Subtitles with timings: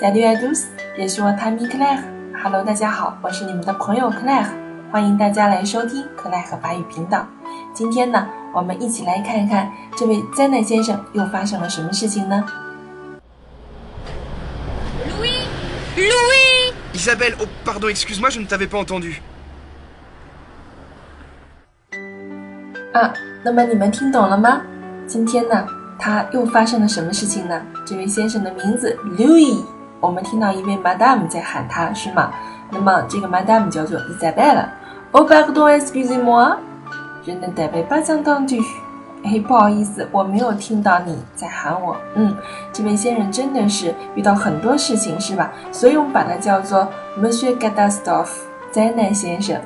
[0.00, 1.98] Salut à tous，也是我 Tammy Claire。
[2.40, 4.46] Hello，大家好，我是你们的朋友 Claire，
[4.92, 7.26] 欢迎大家来收听 Claire 法语频道。
[7.74, 12.44] 今天呢，我们一起来看一看这位灾难先生又发生了什么事情呢
[15.04, 16.74] ？Louis，Louis。
[16.94, 19.16] Isabelle，oh pardon，excuse-moi，je ne t'avais pas entendu。
[22.92, 23.12] 啊，
[23.42, 24.62] 那么你们听懂了吗？
[25.08, 25.66] 今天呢，
[25.98, 27.60] 他又发生了什么事情呢？
[27.84, 29.64] 这位先生的名字 Louis。
[30.00, 32.30] 我们听到一位 Madame 在喊他，是吗？
[32.70, 34.66] 那么这个 Madame 叫做 Isabella。
[35.10, 36.56] Oh pardon, excusez-moi,
[37.24, 38.62] je ne t'avais pas entendu。
[39.24, 41.96] 哎，不好意思，我没有听到你在喊我。
[42.14, 42.36] 嗯，
[42.72, 45.50] 这位先生真的是遇到很多事情，是吧？
[45.72, 46.86] 所以我们把它叫做
[47.18, 48.28] Monsieur gatastrophe
[48.70, 49.60] 灾难先生。